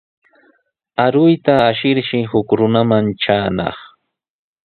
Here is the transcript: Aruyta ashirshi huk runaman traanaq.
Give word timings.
Aruyta 1.05 1.53
ashirshi 1.71 2.17
huk 2.31 2.47
runaman 2.59 3.05
traanaq. 3.21 3.77